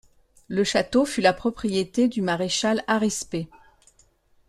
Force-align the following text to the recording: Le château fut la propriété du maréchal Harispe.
Le 0.47 0.63
château 0.63 1.05
fut 1.05 1.21
la 1.21 1.31
propriété 1.31 2.07
du 2.07 2.23
maréchal 2.23 2.83
Harispe. 2.87 3.45